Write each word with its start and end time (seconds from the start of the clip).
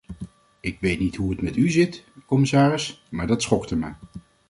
Ik 0.59 0.79
weet 0.79 0.99
niet 0.99 1.15
hoe 1.15 1.29
het 1.31 1.41
met 1.41 1.55
u 1.55 1.69
zit, 1.69 2.03
commissaris, 2.25 3.03
maar 3.09 3.27
dat 3.27 3.41
schokte 3.41 3.75
me. 3.75 3.93